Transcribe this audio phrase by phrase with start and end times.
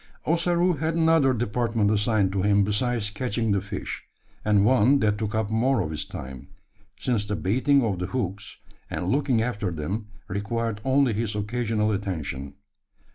[0.25, 4.03] Ossaroo had another department assigned to him besides catching the fish;
[4.43, 6.47] and one that took up more of his time:
[6.99, 8.57] since the baiting of the hooks,
[8.89, 12.55] and looking after them, required only his occasional attention.